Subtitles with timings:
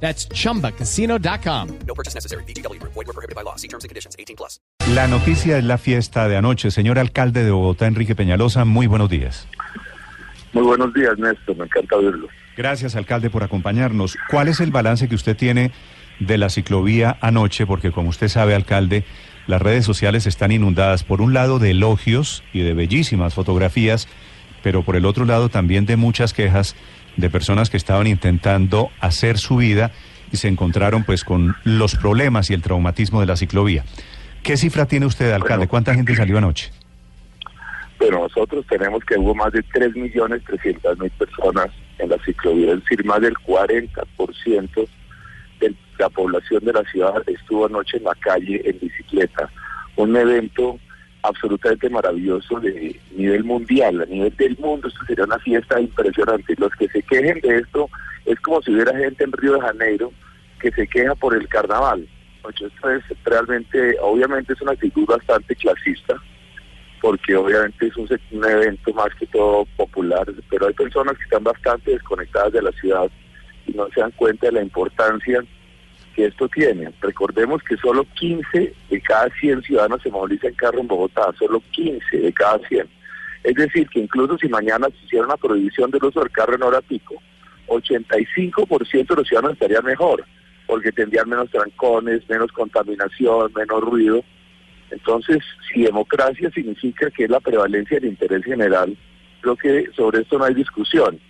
[0.00, 1.68] That's chumbacasino.com.
[1.86, 2.44] No purchase necessary.
[2.44, 2.80] BGW.
[2.82, 3.56] Void were prohibited by law.
[3.56, 4.14] See terms and conditions.
[4.18, 4.60] 18 plus.
[4.94, 6.70] La noticia es la fiesta de anoche.
[6.70, 9.48] Señor alcalde de Bogotá, Enrique Peñalosa, muy buenos días.
[10.52, 11.56] Muy buenos días, Néstor.
[11.56, 12.28] Me encanta oírlo.
[12.56, 14.16] Gracias, alcalde, por acompañarnos.
[14.30, 15.72] ¿Cuál es el balance que usted tiene
[16.20, 17.66] de la ciclovía anoche?
[17.66, 19.04] Porque como usted sabe, alcalde,
[19.46, 24.08] las redes sociales están inundadas por un lado de elogios y de bellísimas fotografías,
[24.62, 26.74] pero por el otro lado también de muchas quejas
[27.16, 29.92] de personas que estaban intentando hacer su vida
[30.32, 33.84] y se encontraron pues con los problemas y el traumatismo de la ciclovía.
[34.42, 35.66] ¿Qué cifra tiene usted, alcalde?
[35.66, 36.70] ¿Cuánta gente salió anoche?
[37.98, 41.68] Pero nosotros tenemos que hubo más de 3.300.000 personas
[41.98, 44.88] en la ciclovía, es decir, más del 40%
[45.60, 49.50] de la población de la ciudad estuvo anoche en la calle en bicicleta.
[49.96, 50.78] Un evento
[51.26, 56.54] absolutamente maravilloso de nivel mundial, a nivel del mundo, esto sería una fiesta impresionante.
[56.58, 57.88] Los que se quejen de esto
[58.24, 60.12] es como si hubiera gente en Río de Janeiro
[60.60, 62.06] que se queja por el carnaval.
[62.42, 66.16] Oye, Esto es realmente, obviamente es una actitud bastante clasista,
[67.00, 71.44] porque obviamente es un, un evento más que todo popular, pero hay personas que están
[71.44, 73.10] bastante desconectadas de la ciudad
[73.66, 75.44] y no se dan cuenta de la importancia
[76.16, 76.90] que esto tiene.
[77.02, 81.62] Recordemos que solo 15 de cada 100 ciudadanos se movilizan en carro en Bogotá, solo
[81.72, 82.88] 15 de cada 100.
[83.44, 86.62] Es decir, que incluso si mañana se hiciera una prohibición del uso del carro en
[86.62, 87.14] hora pico,
[87.68, 90.24] 85% de los ciudadanos estarían mejor,
[90.66, 94.24] porque tendrían menos trancones, menos contaminación, menos ruido.
[94.90, 98.96] Entonces, si democracia significa que es la prevalencia del interés general,
[99.42, 101.20] creo que sobre esto no hay discusión.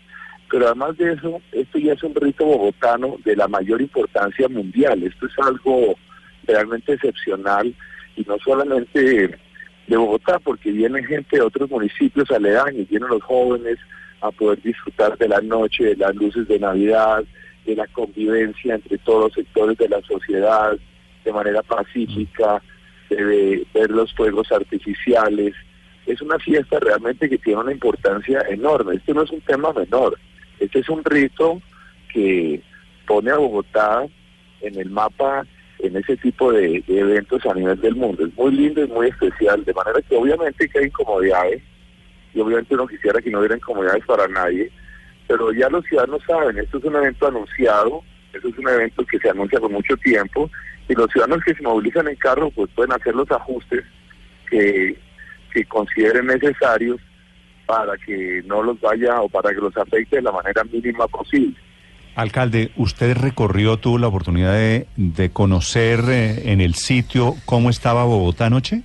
[0.51, 5.03] Pero además de eso, esto ya es un rito bogotano de la mayor importancia mundial.
[5.03, 5.97] Esto es algo
[6.47, 7.75] realmente excepcional
[8.17, 9.39] y no solamente
[9.87, 13.79] de Bogotá, porque viene gente de otros municipios aledaños, vienen los jóvenes
[14.21, 17.25] a poder disfrutar de la noche, de las luces de Navidad,
[17.65, 20.77] de la convivencia entre todos los sectores de la sociedad,
[21.25, 22.63] de manera pacífica,
[23.11, 25.55] de, ver los fuegos artificiales.
[26.07, 28.97] Es una fiesta realmente que tiene una importancia enorme.
[28.97, 30.19] Esto no es un tema menor.
[30.61, 31.61] Este es un rito
[32.13, 32.63] que
[33.07, 34.07] pone a Bogotá
[34.61, 35.47] en el mapa
[35.79, 38.25] en ese tipo de, eventos a nivel del mundo.
[38.25, 41.63] Es muy lindo y muy especial, de manera que obviamente que hay incomodidades,
[42.35, 44.71] y obviamente uno quisiera que no hubiera incomodidades para nadie,
[45.27, 48.03] pero ya los ciudadanos saben, esto es un evento anunciado,
[48.33, 50.51] esto es un evento que se anuncia con mucho tiempo,
[50.89, 53.85] y los ciudadanos que se movilizan en carro pues pueden hacer los ajustes
[54.49, 54.97] que,
[55.53, 57.01] que consideren necesarios
[57.67, 61.55] para que no los vaya o para que los afecte de la manera mínima posible.
[62.15, 68.05] Alcalde, ¿usted recorrió, tuvo la oportunidad de, de conocer eh, en el sitio cómo estaba
[68.05, 68.83] Bogotá anoche?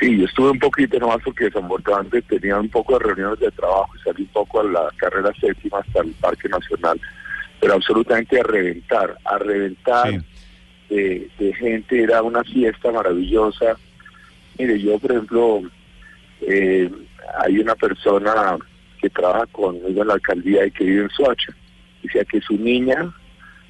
[0.00, 3.88] Sí, yo estuve un poquito nomás porque desafortunadamente tenía un poco de reuniones de trabajo
[3.96, 7.00] y salí un poco a la carrera séptima hasta el Parque Nacional,
[7.60, 10.18] pero absolutamente a reventar, a reventar Sí.
[10.94, 13.76] de, de gente, era una fiesta maravillosa.
[14.58, 15.62] Mire, yo por ejemplo,
[16.46, 16.90] eh,
[17.38, 18.56] hay una persona
[19.00, 21.54] que trabaja conmigo en la alcaldía y que vive en Soacha,
[22.02, 23.12] decía que su niña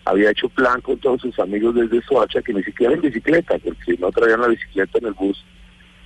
[0.05, 3.97] había hecho plan con todos sus amigos desde Soacha, que ni siquiera en bicicleta, porque
[3.99, 5.45] no traían la bicicleta en el bus.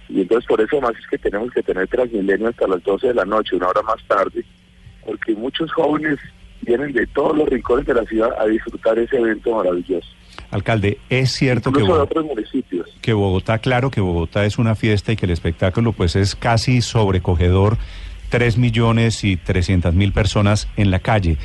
[0.08, 3.14] Y entonces por eso más es que tenemos que tener Transmilenio hasta las 12 de
[3.14, 4.44] la noche, una hora más tarde,
[5.04, 6.18] porque muchos jóvenes
[6.68, 10.06] vienen de todos los rincones de la ciudad a disfrutar ese evento maravilloso.
[10.50, 12.86] Alcalde, es cierto que, Incluso de Bo- otros municipios.
[13.02, 16.80] que Bogotá, claro que Bogotá es una fiesta y que el espectáculo pues es casi
[16.80, 17.76] sobrecogedor,
[18.30, 21.36] tres millones y trescientas mil personas en la calle.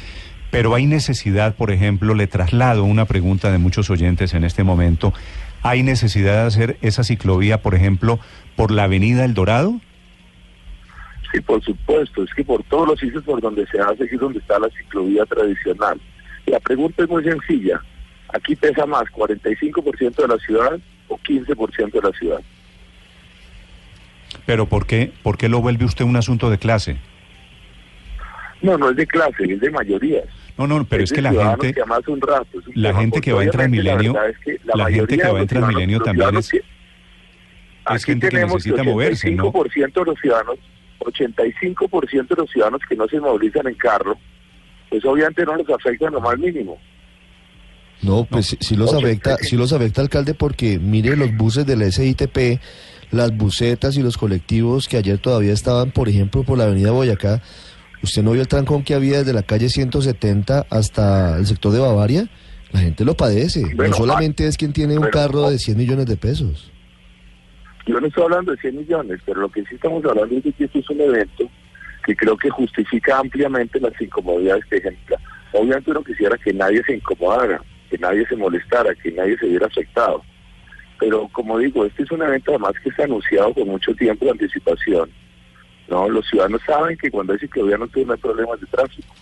[0.51, 5.11] Pero hay necesidad, por ejemplo, le traslado una pregunta de muchos oyentes en este momento,
[5.63, 8.19] ¿hay necesidad de hacer esa ciclovía, por ejemplo,
[8.55, 9.79] por la avenida El Dorado?
[11.33, 14.37] Sí, por supuesto, es que por todos los sitios por donde se hace, es donde
[14.39, 15.99] está la ciclovía tradicional.
[16.45, 17.81] La pregunta es muy sencilla.
[18.33, 22.39] ¿Aquí pesa más 45% de la ciudad o 15% de la ciudad?
[24.45, 26.97] Pero ¿por qué, ¿por qué lo vuelve usted un asunto de clase?
[28.61, 30.25] No, no es de clase, es de mayorías.
[30.57, 31.73] No, no, pero es, que la gente...
[31.73, 34.37] que además un rato, es un la gente que va en la Transmilenio- verdad es
[34.37, 36.61] que la gente que va en Transmilenio los también es- que-
[37.95, 39.51] es gente que necesita moverse, ¿no?
[39.51, 40.57] 85% de los ciudadanos,
[41.03, 44.17] 85% de los ciudadanos que no se movilizan en carro,
[44.89, 46.77] pues obviamente no les afecta en lo más mínimo.
[48.01, 51.77] No, pues sí, sí los afecta, sí los afecta, alcalde, porque mire los buses de
[51.77, 52.59] la SITP,
[53.11, 57.41] las busetas y los colectivos que ayer todavía estaban, por ejemplo, por la avenida Boyacá.
[58.01, 61.79] ¿Usted no vio el trancón que había desde la calle 170 hasta el sector de
[61.79, 62.27] Bavaria?
[62.73, 63.61] La gente lo padece.
[63.75, 66.72] Bueno, no solamente es quien tiene un pero- carro de 100 millones de pesos.
[67.85, 70.51] Yo no estoy hablando de 100 millones, pero lo que sí estamos hablando es de
[70.53, 71.49] que esto es un evento
[72.05, 75.17] que creo que justifica ampliamente las incomodidades que ejempla.
[75.53, 79.67] Obviamente uno quisiera que nadie se incomodara, que nadie se molestara, que nadie se viera
[79.67, 80.23] afectado.
[80.99, 84.31] Pero como digo, este es un evento además que está anunciado con mucho tiempo de
[84.31, 85.09] anticipación.
[85.89, 89.13] No, los ciudadanos saben que cuando hay ciclovía no tienen problemas de tráfico.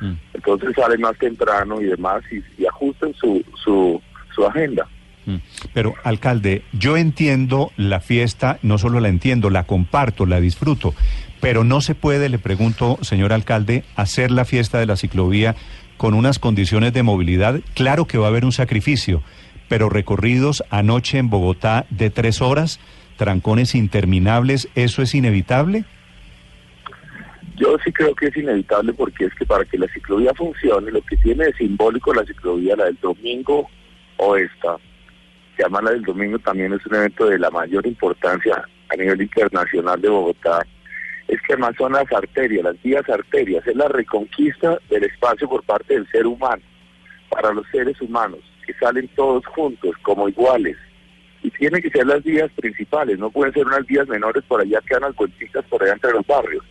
[0.00, 0.12] Mm.
[0.34, 4.00] Entonces salen más temprano y demás y, y ajustan su, su,
[4.34, 4.88] su agenda.
[5.28, 5.36] Mm.
[5.74, 10.94] Pero, alcalde, yo entiendo la fiesta, no solo la entiendo, la comparto, la disfruto,
[11.40, 15.54] pero no se puede, le pregunto, señor alcalde, hacer la fiesta de la ciclovía
[15.98, 17.60] con unas condiciones de movilidad.
[17.74, 19.22] Claro que va a haber un sacrificio,
[19.68, 22.80] pero recorridos anoche en Bogotá de tres horas,
[23.18, 25.84] trancones interminables, ¿eso es inevitable?
[27.56, 31.02] Yo sí creo que es inevitable porque es que para que la ciclovía funcione, lo
[31.02, 33.68] que tiene de simbólico la ciclovía, la del domingo
[34.16, 34.76] o esta,
[35.58, 40.08] la del domingo, también es un evento de la mayor importancia a nivel internacional de
[40.08, 40.64] Bogotá,
[41.26, 45.62] es que además son las arterias, las vías arterias, es la reconquista del espacio por
[45.64, 46.62] parte del ser humano,
[47.28, 50.76] para los seres humanos, que salen todos juntos, como iguales.
[51.42, 54.80] Y tienen que ser las vías principales, no pueden ser unas vías menores por allá
[54.86, 56.64] que dan las vueltitas por allá entre los barrios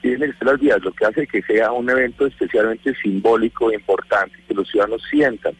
[0.00, 3.74] tienen que ser las vías, lo que hace que sea un evento especialmente simbólico e
[3.74, 5.54] importante, que los ciudadanos sientan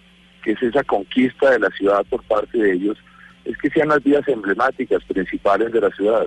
[0.49, 2.97] que es esa conquista de la ciudad por parte de ellos,
[3.45, 6.27] es que sean las vías emblemáticas principales de la ciudad.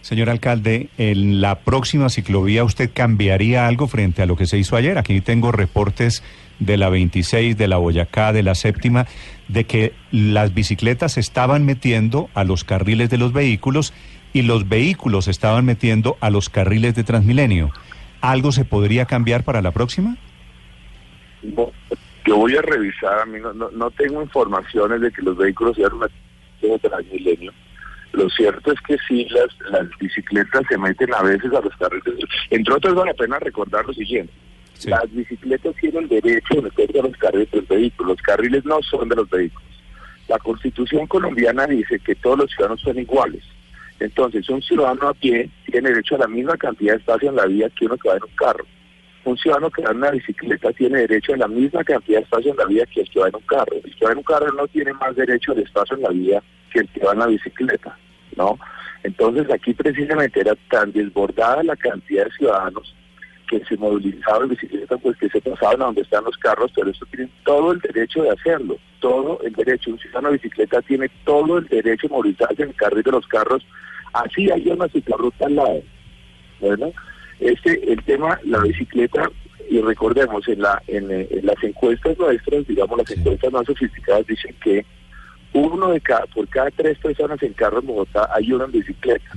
[0.00, 4.76] Señor alcalde, en la próxima ciclovía usted cambiaría algo frente a lo que se hizo
[4.76, 4.96] ayer.
[4.96, 6.22] Aquí tengo reportes
[6.60, 9.06] de la 26, de la Boyacá, de la séptima,
[9.48, 13.92] de que las bicicletas se estaban metiendo a los carriles de los vehículos
[14.32, 17.70] y los vehículos se estaban metiendo a los carriles de Transmilenio.
[18.22, 20.16] ¿Algo se podría cambiar para la próxima?
[21.42, 21.72] No,
[22.24, 25.76] yo voy a revisar, a mí no, no, no tengo informaciones de que los vehículos
[25.76, 27.52] se hayan metido de Transmilenio.
[28.12, 32.24] Lo cierto es que sí, las, las bicicletas se meten a veces a los carriles.
[32.50, 34.32] Entre otras, vale la pena recordar lo siguiente.
[34.74, 34.90] Sí.
[34.90, 38.12] Las bicicletas tienen derecho de meterse a los carriles de los vehículos.
[38.16, 39.68] Los carriles no son de los vehículos.
[40.28, 43.42] La constitución colombiana dice que todos los ciudadanos son iguales.
[44.00, 47.46] Entonces, un ciudadano a pie tiene derecho a la misma cantidad de espacio en la
[47.46, 48.64] vía que uno que va en un carro.
[49.24, 52.52] Un ciudadano que va en una bicicleta tiene derecho a la misma cantidad de espacio
[52.52, 53.76] en la vía que el que va en un carro.
[53.84, 56.42] El que va en un carro no tiene más derecho al espacio en la vía
[56.72, 57.98] que el que va en la bicicleta,
[58.36, 58.58] ¿no?
[59.02, 62.94] Entonces, aquí precisamente era tan desbordada la cantidad de ciudadanos
[63.48, 66.90] que se movilizaban en bicicleta, pues que se pasaban a donde están los carros, pero
[66.90, 69.90] eso tienen todo el derecho de hacerlo, todo el derecho.
[69.90, 73.26] Un ciudadano de bicicleta tiene todo el derecho de movilizarse en el carril de los
[73.26, 73.66] carros,
[74.12, 75.82] así hay una ciclorruta al lado.
[76.60, 76.92] Bueno,
[77.40, 79.30] este, el tema, la bicicleta,
[79.68, 83.14] y recordemos, en, la, en, en las encuestas nuestras, digamos las Sí.
[83.18, 84.84] encuestas más sofisticadas, dicen que
[85.52, 89.30] uno de cada, por cada tres personas en carro en Bogotá hay uno en bicicleta.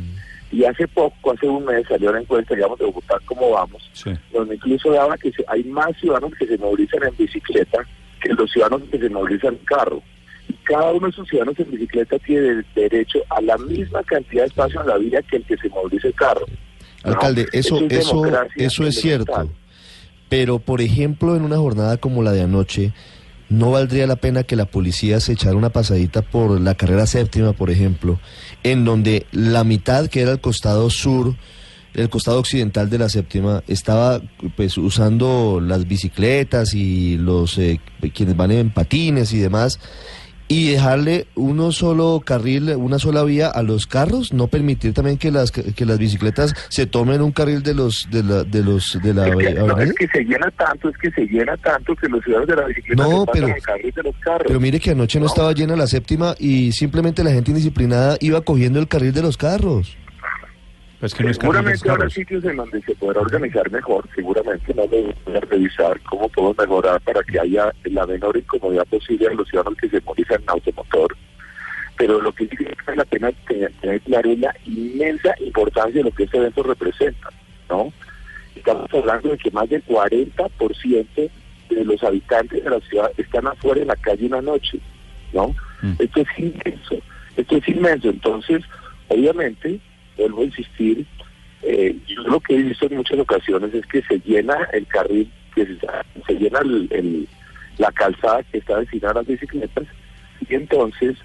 [0.51, 3.89] Y hace poco, hace un mes, salió la encuesta, digamos, de Bogotá, ¿cómo vamos?
[3.93, 4.11] Sí.
[4.31, 7.79] donde incluso daba que se- hay más ciudadanos que se movilizan en bicicleta
[8.21, 10.01] que los ciudadanos que se movilizan en carro.
[10.47, 14.47] Y cada uno de esos ciudadanos en bicicleta tiene derecho a la misma cantidad de
[14.49, 16.45] espacio en la vía que el que se moviliza en carro.
[17.03, 18.23] Alcalde, eso, es eso,
[18.55, 19.49] eso es cierto.
[20.29, 22.93] Pero, por ejemplo, en una jornada como la de anoche,
[23.49, 27.53] ¿no valdría la pena que la policía se echara una pasadita por la carrera séptima,
[27.53, 28.19] por ejemplo,
[28.63, 31.35] en donde la mitad, que era el costado sur,
[31.93, 34.21] el costado occidental de la séptima, estaba
[34.55, 37.79] pues usando las bicicletas y los eh,
[38.13, 39.79] quienes van en patines y demás,
[40.53, 45.31] y dejarle uno solo carril, una sola vía a los carros, no permitir también que
[45.31, 49.13] las que las bicicletas se tomen un carril de los de la de los de
[49.13, 52.07] la Es que, no, es que se llena tanto, es que se llena tanto que
[52.07, 54.43] los ciudadanos de la bicicleta No, se pero- carril de los carros.
[54.47, 55.31] Pero mire que anoche no, No.
[55.31, 59.37] estaba llena la séptima y simplemente la gente indisciplinada iba cogiendo el carril de los
[59.37, 59.97] carros.
[61.03, 62.13] Pues que no es seguramente habrá carros.
[62.13, 67.01] sitios en donde se podrá organizar mejor, seguramente no voy a revisar cómo podemos mejorar
[67.01, 71.17] para que haya la menor incomodidad posible a los ciudadanos que se movilizan en automotor.
[71.97, 76.01] Pero lo que sí que vale la pena tener, tener claro es la inmensa importancia
[76.01, 77.29] de lo que este evento representa,
[77.69, 77.91] ¿no?
[78.55, 81.29] Estamos hablando de que más del 40%
[81.69, 84.79] de los habitantes de la ciudad están afuera en la calle una noche,
[85.33, 85.53] ¿no?
[85.81, 85.95] Mm.
[85.99, 86.95] Esto es inmenso,
[87.35, 88.07] esto es inmenso.
[88.07, 88.63] Entonces,
[89.09, 89.81] obviamente,
[90.17, 91.05] vuelvo a insistir,
[91.63, 95.31] eh, yo lo que he visto en muchas ocasiones es que se llena el carril,
[95.55, 95.77] que se,
[96.27, 97.27] se llena el, el-
[97.77, 99.85] la calzada que está destinada a las bicicletas
[100.47, 101.17] y entonces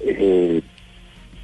[0.00, 0.60] eh,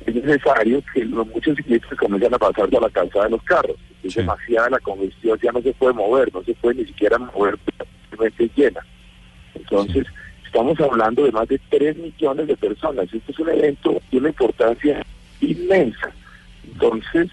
[0.04, 3.76] es necesario que los, muchos ciclistas comiencen a pasar a la calzada de los carros.
[4.02, 4.18] Es Sí.
[4.20, 7.56] demasiada la congestión, ya no se puede mover, no se puede ni siquiera mover,
[8.10, 8.80] simplemente llena.
[9.54, 10.06] Entonces,
[10.44, 13.04] estamos hablando de más de 3 millones de personas.
[13.14, 15.06] Esto es un evento de una importancia
[15.40, 16.10] inmensa.
[16.64, 17.28] Entonces,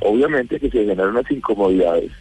[0.00, 2.12] obviamente que se generan unas incomodidades,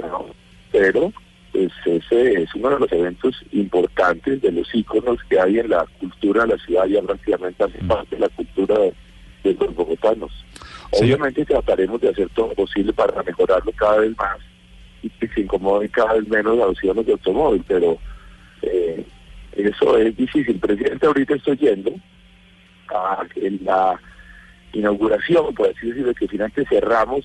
[0.00, 0.26] ¿no?
[0.70, 1.12] pero
[1.52, 5.86] pues ese es uno de los eventos importantes de los íconos que hay en la
[5.98, 8.94] cultura de la ciudad y prácticamente hace parte de la cultura de,
[9.44, 10.30] de los bogotanos.
[10.90, 14.38] Obviamente trataremos de hacer todo lo posible para mejorarlo cada vez más
[15.02, 17.98] y que se incomoden cada vez menos a los ciudadanos de automóvil, pero
[18.62, 19.04] eh,
[19.54, 20.58] eso es difícil.
[20.58, 21.92] Presidente, ahorita estoy yendo
[22.88, 24.00] a en la
[24.72, 27.24] inauguración, por así decirlo, que finalmente cerramos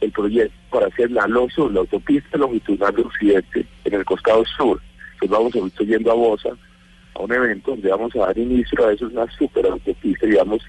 [0.00, 4.80] el proyecto para hacer la LOSO, la autopista longitudinal de Occidente, en el costado sur.
[5.20, 6.50] Entonces vamos, estoy yendo a Bosa,
[7.14, 10.62] a un evento donde vamos a dar inicio a eso, es una super autopista, digamos,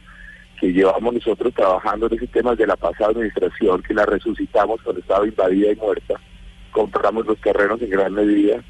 [0.60, 5.01] que llevamos nosotros trabajando en ese tema de la pasada administración, que la resucitamos cuando
[5.01, 6.15] estaba invadida y muerta.
[6.72, 8.63] Compramos los terrenos en gran medida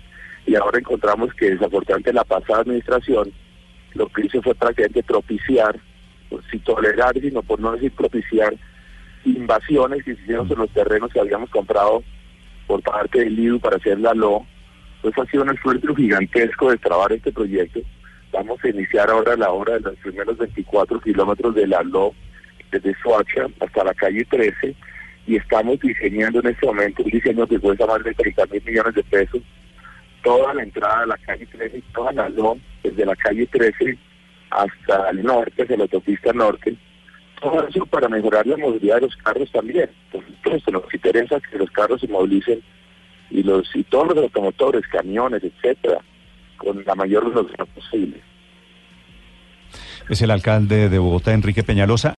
[0.46, 3.32] y ahora encontramos que desafortunadamente la pasada administración
[3.94, 5.80] lo que hizo fue prácticamente propiciar,
[6.50, 8.54] sin tolerar, sino por no decir propiciar,
[9.26, 12.04] invasiones que se hicieron en los terrenos que habíamos comprado
[12.68, 14.46] por parte del IDU para hacer la LO.
[15.02, 17.82] Pues ha sido un esfuerzo gigantesco de trabar este proyecto.
[18.32, 22.14] Vamos a iniciar ahora la obra de los primeros 24 kilómetros de la LO,
[22.72, 24.76] desde Soacha hasta la calle 13,
[25.28, 28.96] y estamos diseñando en este momento un diseño que cuesta más de 30 mil millones
[28.96, 29.42] de pesos,
[30.24, 33.98] toda la entrada de la calle 13 y toda la LO, desde la calle 13
[34.54, 36.76] hasta el norte, hacia la autopista norte,
[37.42, 39.90] todo eso para mejorar la movilidad de los carros también.
[40.14, 42.62] Entonces, nos interesa que los carros se movilicen
[43.30, 46.00] y los y todos los automotores, camiones, etcétera,
[46.58, 48.22] con la mayor velocidad posible.
[50.10, 52.12] Es el alcalde de Bogotá, Enrique Peñalosa.